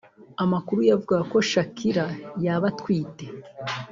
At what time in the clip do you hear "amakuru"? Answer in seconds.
0.43-0.79